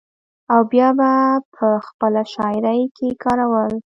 [0.53, 1.11] او بيا به
[1.53, 3.69] پۀ خپله شاعرۍ کښې کارول۔